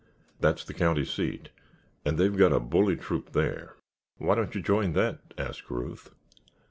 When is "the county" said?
0.63-1.05